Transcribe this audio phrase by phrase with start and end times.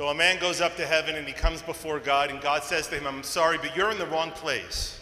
[0.00, 2.86] So a man goes up to heaven and he comes before God, and God says
[2.88, 4.98] to him, I'm sorry, but you're in the wrong place.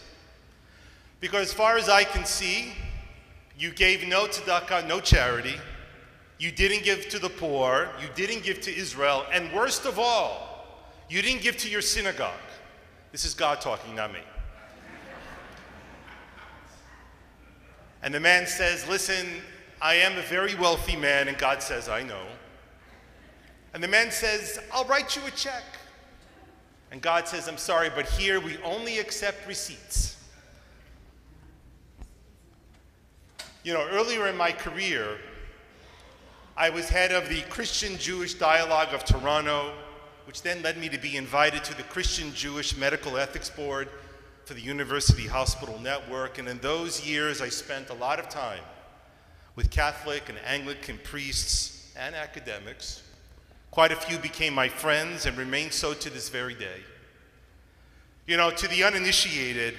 [1.21, 2.73] Because as far as I can see,
[3.57, 5.55] you gave no tzedakah, no charity.
[6.41, 7.89] You didn't give to the poor.
[8.03, 9.25] You didn't give to Israel.
[9.33, 10.67] And worst of all,
[11.09, 12.35] you didn't give to your synagogue.
[13.13, 14.19] This is God talking, not me.
[18.03, 19.29] And the man says, Listen,
[19.81, 21.29] I am a very wealthy man.
[21.29, 22.25] And God says, I know.
[23.75, 25.63] And the man says, I'll write you a check.
[26.91, 30.17] And God says, I'm sorry, but here we only accept receipts.
[33.63, 35.19] You know, earlier in my career,
[36.57, 39.75] I was head of the Christian Jewish Dialogue of Toronto,
[40.25, 43.89] which then led me to be invited to the Christian Jewish Medical Ethics Board
[44.47, 46.39] for the University Hospital Network.
[46.39, 48.63] And in those years, I spent a lot of time
[49.57, 53.03] with Catholic and Anglican priests and academics.
[53.71, 56.81] Quite a few became my friends and remain so to this very day.
[58.27, 59.75] You know, to the uninitiated,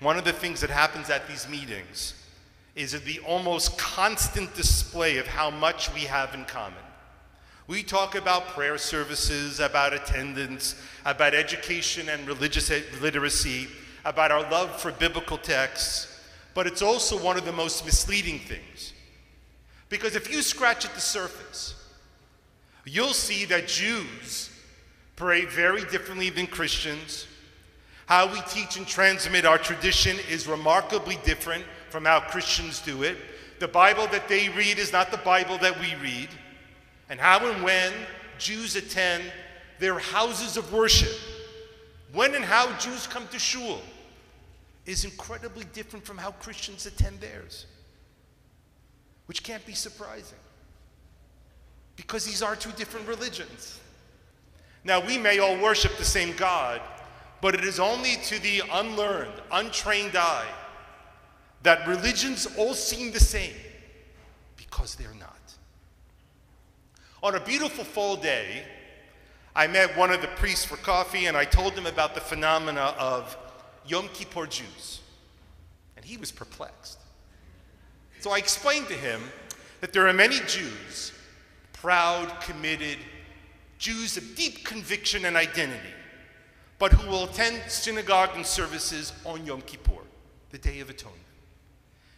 [0.00, 2.14] one of the things that happens at these meetings
[2.74, 6.78] is the almost constant display of how much we have in common.
[7.66, 10.74] We talk about prayer services, about attendance,
[11.06, 12.70] about education and religious
[13.00, 13.68] literacy,
[14.04, 16.20] about our love for biblical texts,
[16.52, 18.92] but it's also one of the most misleading things.
[19.88, 21.74] Because if you scratch at the surface,
[22.84, 24.50] you'll see that Jews
[25.16, 27.26] pray very differently than Christians.
[28.06, 33.16] How we teach and transmit our tradition is remarkably different from how Christians do it.
[33.60, 36.28] The Bible that they read is not the Bible that we read.
[37.08, 37.92] And how and when
[38.38, 39.24] Jews attend
[39.78, 41.16] their houses of worship,
[42.12, 43.80] when and how Jews come to shul,
[44.86, 47.66] is incredibly different from how Christians attend theirs,
[49.26, 50.38] which can't be surprising
[51.96, 53.80] because these are two different religions.
[54.84, 56.80] Now, we may all worship the same God,
[57.40, 60.48] but it is only to the unlearned, untrained eye
[61.62, 63.54] that religions all seem the same
[64.56, 65.30] because they're not.
[67.22, 68.64] On a beautiful fall day,
[69.56, 72.94] I met one of the priests for coffee and I told him about the phenomena
[72.98, 73.36] of
[73.86, 75.00] Yom Kippur Jews.
[75.96, 76.98] And he was perplexed.
[78.20, 79.22] So I explained to him
[79.80, 81.12] that there are many Jews,
[81.84, 82.96] proud, committed,
[83.76, 85.92] Jews of deep conviction and identity,
[86.78, 90.00] but who will attend synagogue and services on Yom Kippur,
[90.50, 91.20] the Day of Atonement.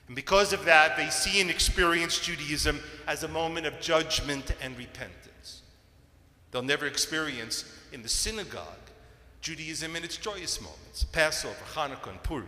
[0.06, 2.78] And because of that, they see and experience Judaism
[3.08, 5.62] as a moment of judgment and repentance.
[6.52, 8.62] They'll never experience in the synagogue
[9.40, 12.46] Judaism in its joyous moments Passover, Hanukkah, and Purim.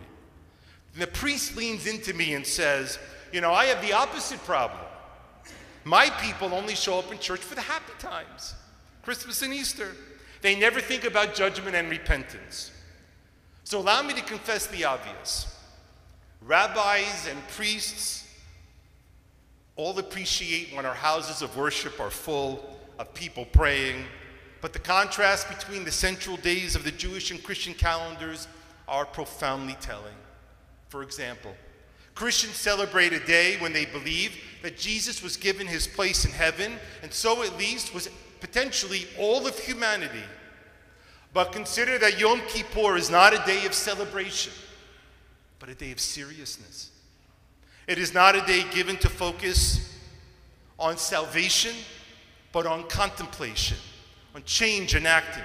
[0.93, 2.97] And the priest leans into me and says,
[3.33, 4.79] You know, I have the opposite problem.
[5.83, 8.55] My people only show up in church for the happy times
[9.01, 9.95] Christmas and Easter.
[10.41, 12.71] They never think about judgment and repentance.
[13.63, 15.55] So allow me to confess the obvious.
[16.41, 18.25] Rabbis and priests
[19.75, 24.03] all appreciate when our houses of worship are full of people praying,
[24.61, 28.47] but the contrast between the central days of the Jewish and Christian calendars
[28.87, 30.15] are profoundly telling.
[30.89, 31.55] For example,
[32.19, 36.73] Christians celebrate a day when they believe that Jesus was given his place in heaven,
[37.01, 38.09] and so at least was
[38.41, 40.23] potentially all of humanity.
[41.33, 44.51] But consider that Yom Kippur is not a day of celebration
[45.59, 46.89] but a day of seriousness.
[47.87, 49.97] It is not a day given to focus
[50.77, 51.75] on salvation,
[52.51, 53.77] but on contemplation,
[54.35, 55.43] on change and acting.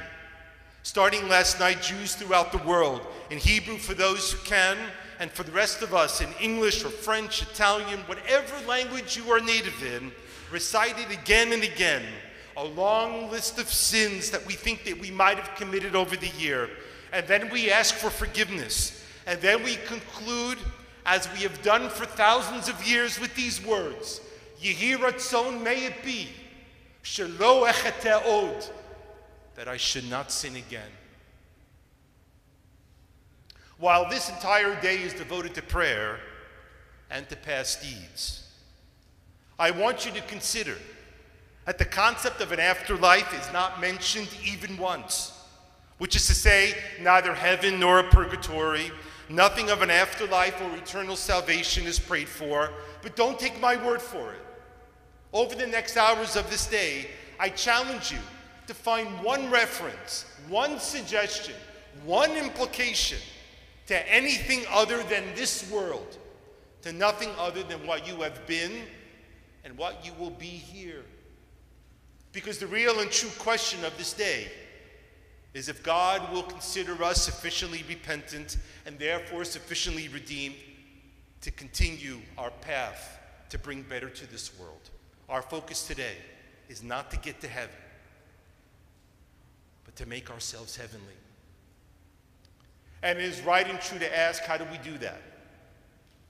[0.85, 4.77] Starting last night, Jews throughout the world, in Hebrew for those who can,
[5.25, 9.41] and for the rest of us in English or French, Italian, whatever language you are
[9.41, 10.13] native in,
[10.51, 12.03] recited again and again
[12.59, 16.29] a long list of sins that we think that we might have committed over the
[16.39, 16.69] year.
[17.11, 20.59] And then we ask for forgiveness and then we conclude,
[21.07, 24.21] as we have done for thousands of years, with these words
[24.61, 26.29] Yehi Ratzon, may it be,
[27.03, 28.63] Shelo Echete od,
[29.55, 30.91] that I should not sin again.
[33.79, 36.19] While this entire day is devoted to prayer
[37.11, 38.49] and to past deeds,
[39.59, 40.77] I want you to consider
[41.65, 45.33] that the concept of an afterlife is not mentioned even once,
[45.99, 48.91] which is to say, neither heaven nor a purgatory,
[49.29, 52.71] Nothing of an afterlife or eternal salvation is prayed for,
[53.03, 54.41] but don't take my word for it.
[55.33, 57.09] Over the next hours of this day,
[57.41, 58.19] I challenge you
[58.67, 61.55] to find one reference, one suggestion,
[62.05, 63.19] one implication
[63.87, 66.17] to anything other than this world,
[66.83, 68.73] to nothing other than what you have been
[69.65, 71.03] and what you will be here.
[72.33, 74.49] Because the real and true question of this day
[75.53, 80.57] is if God will consider us sufficiently repentant and therefore sufficiently redeemed
[81.41, 83.19] to continue our path
[83.51, 84.91] to bring better to this world.
[85.29, 86.17] Our focus today
[86.69, 87.77] is not to get to heaven,
[89.85, 91.15] but to make ourselves heavenly.
[93.05, 95.21] And it is right and true to ask how do we do that?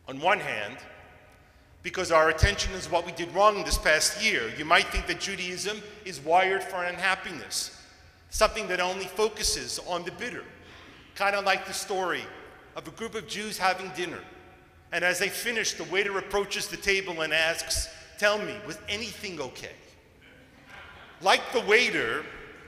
[0.09, 0.77] On one hand,
[1.85, 5.21] because our attention is what we did wrong this past year, you might think that
[5.21, 7.81] Judaism is wired for unhappiness,
[8.31, 10.43] something that only focuses on the bitter,
[11.15, 12.25] kind of like the story
[12.75, 14.21] of a group of Jews having dinner.
[14.91, 17.89] And as they finish, the waiter approaches the table and asks,
[18.19, 19.73] Tell me, was anything okay?
[21.21, 22.25] Like the waiter,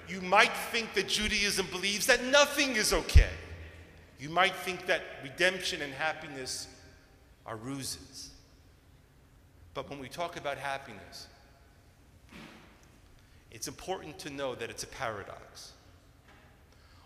[0.08, 3.30] you might think that Judaism believes that nothing is okay.
[4.18, 6.68] You might think that redemption and happiness
[7.44, 8.30] are ruses.
[9.74, 11.28] But when we talk about happiness,
[13.50, 15.72] it's important to know that it's a paradox.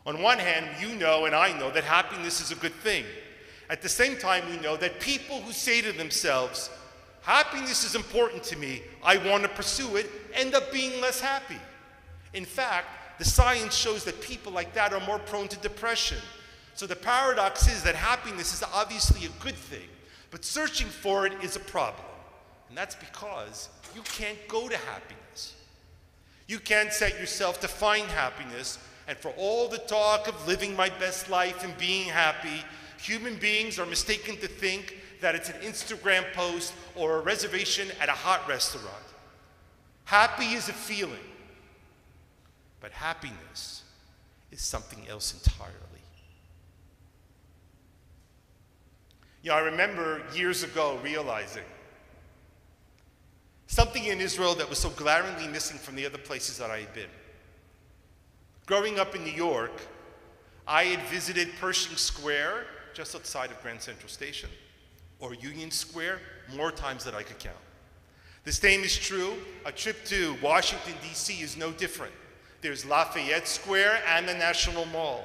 [0.06, 3.04] On one hand, you know and I know that happiness is a good thing.
[3.68, 6.70] At the same time, we know that people who say to themselves,
[7.22, 11.58] happiness is important to me, I want to pursue it, end up being less happy.
[12.34, 16.18] In fact, the science shows that people like that are more prone to depression.
[16.80, 19.86] So the paradox is that happiness is obviously a good thing,
[20.30, 22.06] but searching for it is a problem.
[22.70, 25.56] And that's because you can't go to happiness.
[26.48, 30.88] You can't set yourself to find happiness, and for all the talk of living my
[30.88, 32.64] best life and being happy,
[32.98, 38.08] human beings are mistaken to think that it's an Instagram post or a reservation at
[38.08, 38.88] a hot restaurant.
[40.06, 41.28] Happy is a feeling,
[42.80, 43.82] but happiness
[44.50, 45.89] is something else entirely.
[49.42, 51.64] You know, I remember years ago realizing
[53.66, 56.92] something in Israel that was so glaringly missing from the other places that I had
[56.92, 57.08] been.
[58.66, 59.72] Growing up in New York,
[60.66, 64.50] I had visited Pershing Square, just outside of Grand Central Station,
[65.18, 66.20] or Union Square,
[66.54, 67.56] more times than I could count.
[68.44, 69.34] The same is true.
[69.64, 71.42] A trip to Washington, D.C.
[71.42, 72.12] is no different.
[72.60, 75.24] There's Lafayette Square and the National Mall.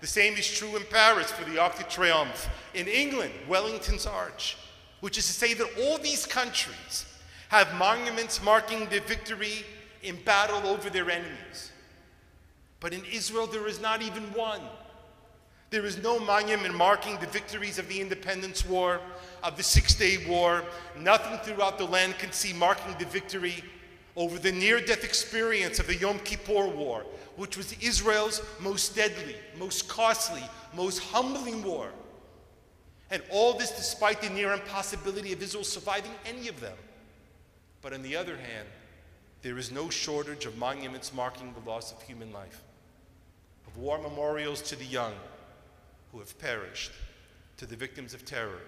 [0.00, 2.48] The same is true in Paris for the Arc de Triomphe.
[2.74, 4.56] In England, Wellington's Arch.
[5.00, 7.06] Which is to say that all these countries
[7.48, 9.64] have monuments marking their victory
[10.02, 11.70] in battle over their enemies.
[12.80, 14.60] But in Israel, there is not even one.
[15.70, 19.00] There is no monument marking the victories of the Independence War,
[19.42, 20.62] of the Six Day War.
[20.98, 23.64] Nothing throughout the land can see marking the victory
[24.14, 27.04] over the near death experience of the Yom Kippur War,
[27.36, 30.42] which was Israel's most deadly, most costly,
[30.74, 31.90] most humbling war.
[33.10, 36.76] And all this despite the near impossibility of Israel surviving any of them.
[37.82, 38.68] But on the other hand,
[39.42, 42.62] there is no shortage of monuments marking the loss of human life,
[43.66, 45.12] of war memorials to the young
[46.10, 46.90] who have perished,
[47.58, 48.60] to the victims of terror,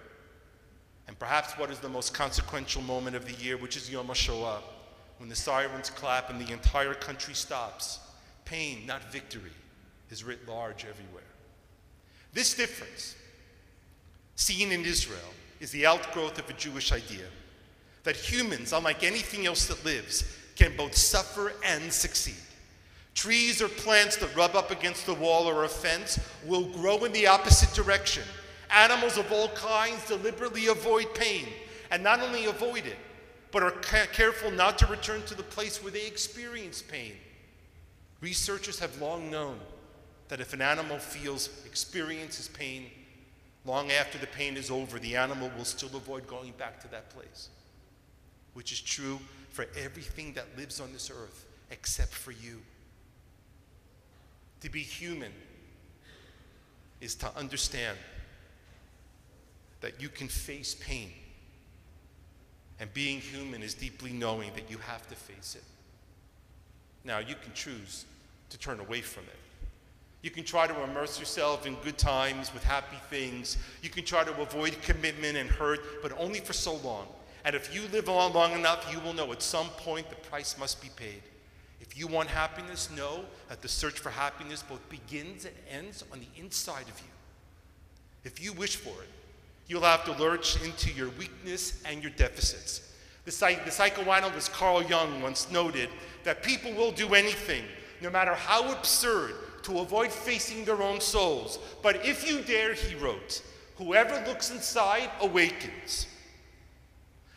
[1.08, 4.60] and perhaps what is the most consequential moment of the year, which is Yom HaShoah,
[5.16, 7.98] when the sirens clap and the entire country stops.
[8.48, 9.52] Pain, not victory,
[10.10, 11.22] is writ large everywhere.
[12.32, 13.14] This difference,
[14.36, 15.18] seen in Israel,
[15.60, 17.26] is the outgrowth of a Jewish idea
[18.04, 20.24] that humans, unlike anything else that lives,
[20.56, 22.40] can both suffer and succeed.
[23.14, 27.12] Trees or plants that rub up against the wall or a fence will grow in
[27.12, 28.22] the opposite direction.
[28.70, 31.46] Animals of all kinds deliberately avoid pain,
[31.90, 32.96] and not only avoid it,
[33.50, 37.12] but are ca- careful not to return to the place where they experience pain.
[38.20, 39.58] Researchers have long known
[40.28, 42.86] that if an animal feels, experiences pain,
[43.64, 47.10] long after the pain is over, the animal will still avoid going back to that
[47.10, 47.48] place
[48.58, 49.20] which is true
[49.50, 52.60] for everything that lives on this earth except for you.
[54.62, 55.30] To be human
[57.00, 57.96] is to understand
[59.80, 61.12] that you can face pain.
[62.80, 65.62] And being human is deeply knowing that you have to face it.
[67.08, 68.04] Now, you can choose
[68.50, 69.38] to turn away from it.
[70.20, 73.56] You can try to immerse yourself in good times with happy things.
[73.82, 77.06] You can try to avoid commitment and hurt, but only for so long.
[77.46, 80.58] And if you live on long enough, you will know at some point the price
[80.58, 81.22] must be paid.
[81.80, 86.20] If you want happiness, know that the search for happiness both begins and ends on
[86.20, 87.12] the inside of you.
[88.24, 89.08] If you wish for it,
[89.66, 92.87] you'll have to lurch into your weakness and your deficits.
[93.28, 95.90] The, psych- the psychoanalyst Carl Jung once noted
[96.24, 97.62] that people will do anything,
[98.00, 101.58] no matter how absurd, to avoid facing their own souls.
[101.82, 103.42] But if you dare, he wrote,
[103.76, 106.06] whoever looks inside awakens.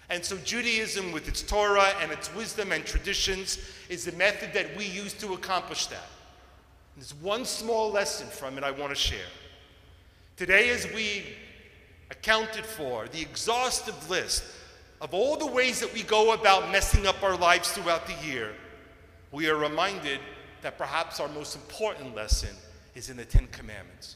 [0.09, 3.57] And so Judaism, with its Torah and its wisdom and traditions,
[3.89, 6.07] is the method that we use to accomplish that.
[6.95, 9.19] And there's one small lesson from it I want to share.
[10.37, 11.25] Today, as we
[12.11, 14.45] accounted for the exhaustive list
[15.01, 18.53] of all the ways that we go about messing up our lives throughout the year,
[19.31, 20.19] we are reminded
[20.61, 22.55] that perhaps our most important lesson
[22.93, 24.15] is in the Ten Commandments.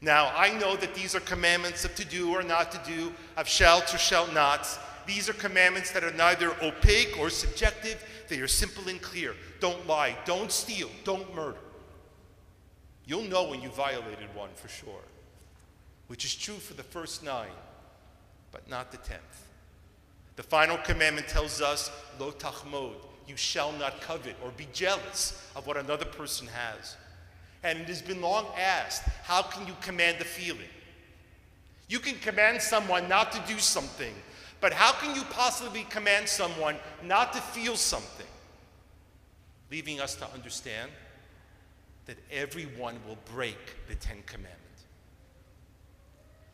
[0.00, 3.46] Now, I know that these are commandments of to do or not to do, of
[3.46, 4.78] shall to shall nots.
[5.06, 9.34] These are commandments that are neither opaque or subjective, they are simple and clear.
[9.60, 11.58] Don't lie, don't steal, don't murder.
[13.06, 15.02] You'll know when you violated one for sure,
[16.08, 17.48] which is true for the first nine,
[18.50, 19.49] but not the tenth.
[20.40, 22.94] The final commandment tells us, lo tachmod,
[23.28, 26.96] you shall not covet or be jealous of what another person has.
[27.62, 30.70] And it has been long asked how can you command a feeling?
[31.90, 34.14] You can command someone not to do something,
[34.62, 38.26] but how can you possibly command someone not to feel something?
[39.70, 40.90] Leaving us to understand
[42.06, 44.84] that everyone will break the Ten Commandments.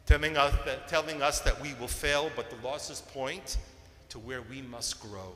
[0.07, 3.59] Telling us, that, telling us that we will fail, but the losses point
[4.11, 5.33] to where we must grow.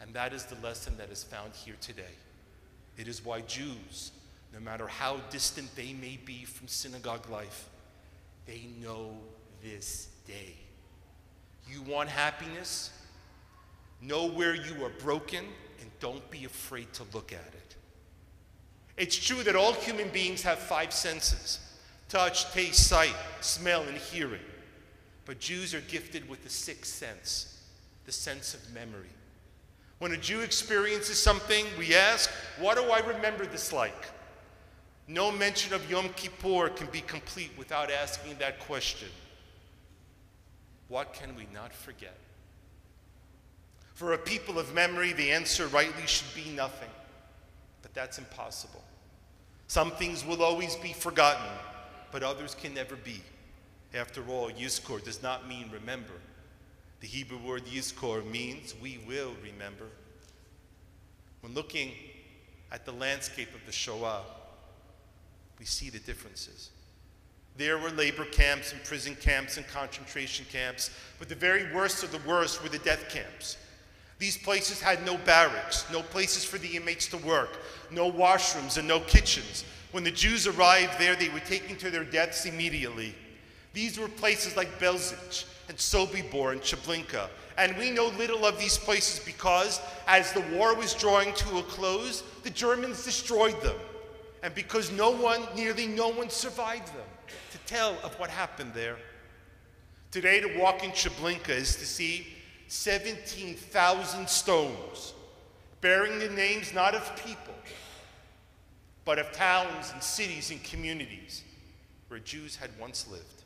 [0.00, 2.14] And that is the lesson that is found here today.
[2.96, 4.12] It is why Jews
[4.52, 7.68] no matter how distant they may be from synagogue life,
[8.46, 9.16] they know
[9.62, 10.54] this day.
[11.68, 12.90] You want happiness?
[14.00, 15.44] Know where you are broken
[15.80, 17.76] and don't be afraid to look at it.
[18.96, 21.60] It's true that all human beings have five senses
[22.08, 24.40] touch, taste, sight, smell, and hearing.
[25.26, 27.59] But Jews are gifted with the sixth sense,
[28.10, 29.14] the sense of memory.
[30.00, 34.04] When a Jew experiences something, we ask, What do I remember this like?
[35.06, 39.06] No mention of Yom Kippur can be complete without asking that question
[40.88, 42.16] What can we not forget?
[43.94, 46.90] For a people of memory, the answer rightly should be nothing,
[47.80, 48.82] but that's impossible.
[49.68, 51.46] Some things will always be forgotten,
[52.10, 53.22] but others can never be.
[53.94, 56.14] After all, Yizkor does not mean remember.
[57.00, 59.86] The Hebrew word Yizkor means we will remember.
[61.40, 61.92] When looking
[62.70, 64.22] at the landscape of the Shoah,
[65.58, 66.70] we see the differences.
[67.56, 72.12] There were labor camps and prison camps and concentration camps, but the very worst of
[72.12, 73.56] the worst were the death camps.
[74.18, 77.58] These places had no barracks, no places for the inmates to work,
[77.90, 79.64] no washrooms, and no kitchens.
[79.92, 83.14] When the Jews arrived there, they were taken to their deaths immediately.
[83.72, 87.30] These were places like Belzec and Sobibor and Treblinka.
[87.56, 91.62] And we know little of these places because, as the war was drawing to a
[91.62, 93.76] close, the Germans destroyed them
[94.42, 97.06] and because no one, nearly no one survived them
[97.52, 98.96] to tell of what happened there.
[100.10, 102.26] Today, to walk in Treblinka is to see
[102.68, 105.14] 17,000 stones
[105.80, 107.54] bearing the names not of people,
[109.04, 111.42] but of towns and cities and communities
[112.08, 113.39] where Jews had once lived.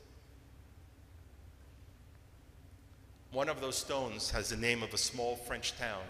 [3.35, 6.03] One of those stones has the name of a small French town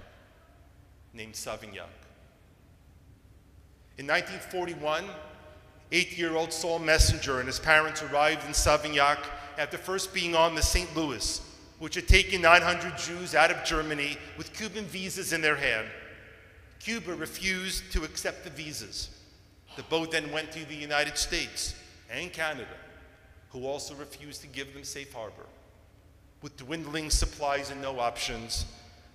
[1.12, 1.89] named Savignac.
[3.98, 5.05] In 1941,
[5.91, 9.17] eight year old Saul Messenger and his parents arrived in Savignac
[9.58, 10.96] after first being on the St.
[10.96, 11.41] Louis,
[11.79, 15.88] which had taken 900 Jews out of Germany with Cuban visas in their hand.
[16.79, 19.10] Cuba refused to accept the visas.
[19.77, 21.74] The boat then went to the United States
[22.08, 22.77] and Canada,
[23.50, 25.48] who also refused to give them safe harbor.
[26.45, 28.65] With dwindling supplies and no options,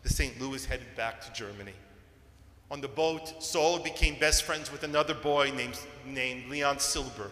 [0.03, 0.41] the St.
[0.41, 1.75] Louis headed back to Germany.
[2.73, 7.31] On the boat, Saul became best friends with another boy named, named Leon Silber.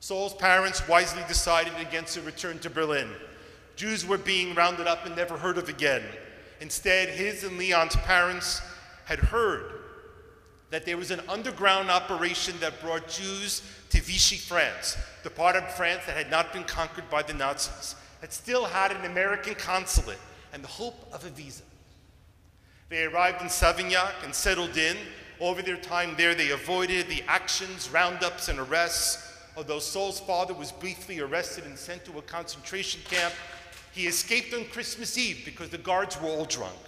[0.00, 3.08] Saul's parents wisely decided against a return to Berlin.
[3.76, 6.02] Jews were being rounded up and never heard of again.
[6.60, 8.62] Instead, his and Leon's parents
[9.04, 9.74] had heard
[10.70, 15.72] that there was an underground operation that brought Jews to Vichy, France, the part of
[15.74, 17.94] France that had not been conquered by the Nazis,
[18.24, 20.16] that still had an American consulate
[20.54, 21.62] and the hope of a visa.
[22.88, 24.96] They arrived in Savignac and settled in.
[25.40, 29.30] Over their time there, they avoided the actions, roundups, and arrests.
[29.58, 33.34] Although Saul's father was briefly arrested and sent to a concentration camp,
[33.92, 36.80] he escaped on Christmas Eve because the guards were all drunk.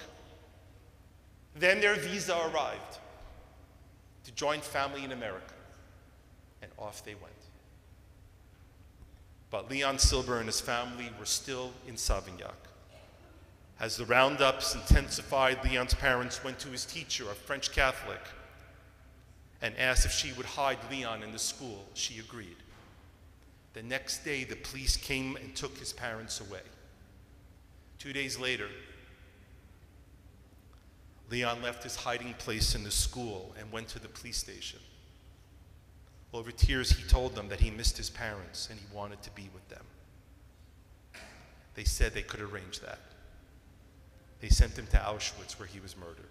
[1.55, 2.99] Then their visa arrived
[4.25, 5.53] to join family in America,
[6.63, 7.35] and off they went.
[9.51, 12.55] But Leon Silber and his family were still in Savignac.
[13.79, 18.21] As the roundups intensified, Leon's parents went to his teacher, a French Catholic,
[19.61, 21.85] and asked if she would hide Leon in the school.
[21.95, 22.57] She agreed.
[23.75, 26.63] The next day, the police came and took his parents away.
[27.99, 28.69] Two days later,
[31.31, 34.79] Leon left his hiding place in the school and went to the police station.
[36.37, 39.49] Over tears, he told them that he missed his parents and he wanted to be
[39.55, 39.85] with them.
[41.75, 42.99] They said they could arrange that.
[44.41, 46.29] They sent him to Auschwitz where he was murdered.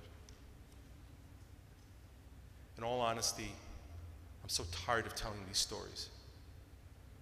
[2.78, 3.52] In all honesty,
[4.44, 6.10] I'm so tired of telling these stories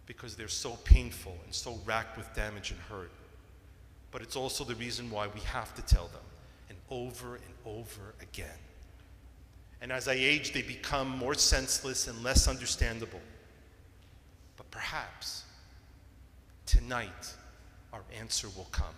[0.06, 3.12] because they're so painful and so racked with damage and hurt.
[4.12, 6.22] But it's also the reason why we have to tell them
[6.68, 8.60] and over and over again.
[9.84, 13.20] And as I age, they become more senseless and less understandable.
[14.56, 15.44] But perhaps
[16.66, 17.34] tonight
[17.92, 18.96] our answer will come.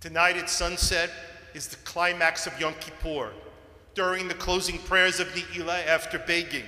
[0.00, 1.10] Tonight at sunset
[1.54, 3.30] is the climax of Yom Kippur.
[3.94, 6.64] During the closing prayers of Ne'ilah after begging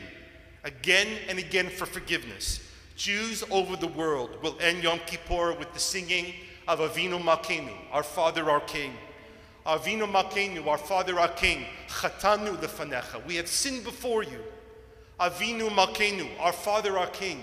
[0.62, 2.60] again and again for forgiveness,
[2.94, 6.32] Jews over the world will end Yom Kippur with the singing
[6.68, 8.92] of Avinu Malkeinu, our Father, our King.
[9.66, 13.24] Avinu Malkeinu, our Father, our King, Chatanu lefanecha.
[13.26, 14.40] We have sinned before you.
[15.18, 17.40] Avinu Malkeinu, our Father, our King.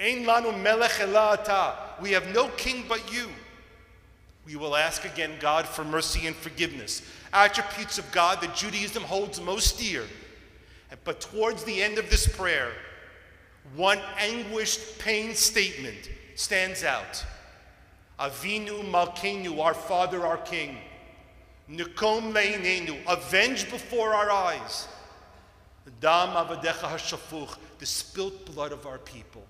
[0.00, 1.74] Ein lanu melech elata.
[2.00, 3.28] We have no king but you.
[4.46, 9.40] We will ask again God for mercy and forgiveness, attributes of God that Judaism holds
[9.40, 10.04] most dear.
[11.04, 12.72] But towards the end of this prayer,
[13.76, 17.24] one anguished, pain statement stands out.
[18.18, 20.78] Avinu Malkeinu, our Father, our King.
[21.70, 24.88] Nikom leinenu, avenge before our eyes.
[26.00, 29.44] Dam avadecha hashafuch, the spilt blood of our people.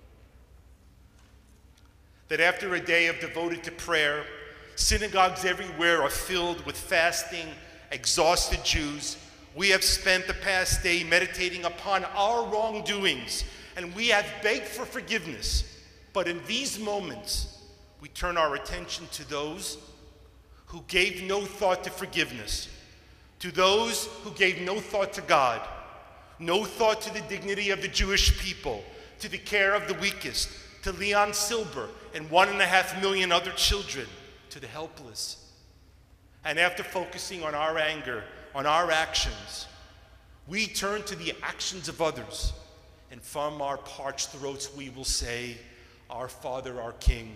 [2.27, 4.23] That after a day of devoted to prayer,
[4.75, 7.47] synagogues everywhere are filled with fasting,
[7.91, 9.17] exhausted Jews.
[9.55, 13.43] We have spent the past day meditating upon our wrongdoings,
[13.75, 15.63] and we have begged for forgiveness.
[16.13, 17.59] But in these moments,
[18.01, 19.77] we turn our attention to those
[20.71, 22.69] who gave no thought to forgiveness,
[23.39, 25.59] to those who gave no thought to God,
[26.39, 28.81] no thought to the dignity of the Jewish people,
[29.19, 30.49] to the care of the weakest,
[30.83, 34.07] to Leon Silber and one and a half million other children,
[34.49, 35.51] to the helpless.
[36.45, 38.23] And after focusing on our anger,
[38.55, 39.67] on our actions,
[40.47, 42.53] we turn to the actions of others.
[43.11, 45.57] And from our parched throats, we will say,
[46.09, 47.35] Our Father, our King,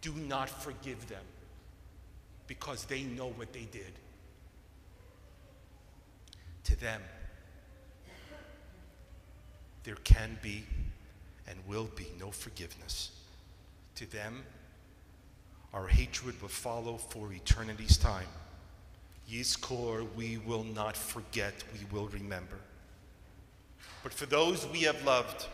[0.00, 1.20] do not forgive them
[2.58, 3.92] because they know what they did.
[6.64, 7.00] To them,
[9.84, 10.64] there can be
[11.48, 13.12] and will be no forgiveness.
[13.94, 14.42] To them,
[15.72, 18.28] our hatred will follow for eternity's time.
[19.30, 22.58] Yizkor, we will not forget, we will remember.
[24.02, 25.46] But for those we have loved,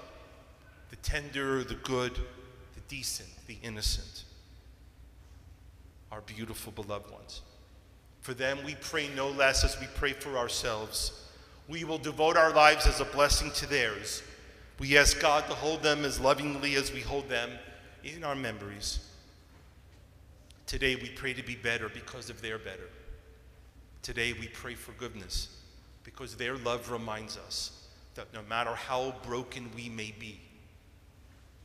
[0.90, 4.24] the tender, the good, the decent, the innocent,
[6.10, 7.42] our beautiful beloved ones.
[8.20, 11.28] For them, we pray no less as we pray for ourselves.
[11.68, 14.22] We will devote our lives as a blessing to theirs.
[14.78, 17.50] We ask God to hold them as lovingly as we hold them
[18.04, 19.00] in our memories.
[20.66, 22.88] Today, we pray to be better because of their better.
[24.02, 25.56] Today, we pray for goodness
[26.04, 30.40] because their love reminds us that no matter how broken we may be,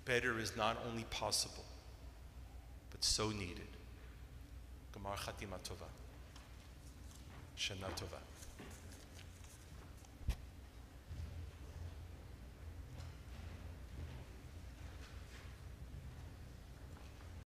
[0.06, 1.64] better is not only possible,
[2.92, 3.73] but so needed.
[5.04, 5.86] גמר חתימה טובה.
[7.56, 8.18] שנה טובה.